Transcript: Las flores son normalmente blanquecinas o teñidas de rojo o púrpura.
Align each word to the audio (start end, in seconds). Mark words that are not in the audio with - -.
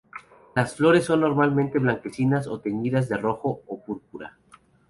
Las 0.55 0.75
flores 0.77 1.05
son 1.05 1.21
normalmente 1.21 1.77
blanquecinas 1.77 2.47
o 2.47 2.59
teñidas 2.59 3.07
de 3.07 3.17
rojo 3.17 3.61
o 3.67 3.83
púrpura. 3.85 4.35